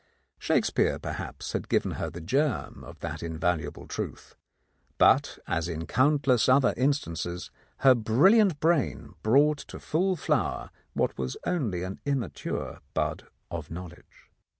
[0.39, 4.35] Shakespeare perhaps had given her the germ of that invaluable truth;
[4.97, 7.51] but, as in countless other instances,
[7.85, 14.31] her brilliant brain brought to full flower what was only an immature bud of knowledge.